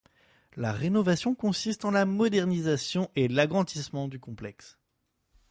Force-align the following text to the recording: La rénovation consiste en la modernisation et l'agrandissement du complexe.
La 0.57 0.71
rénovation 0.71 1.35
consiste 1.35 1.85
en 1.85 1.91
la 1.91 2.07
modernisation 2.07 3.11
et 3.15 3.27
l'agrandissement 3.27 4.07
du 4.07 4.19
complexe. 4.19 4.79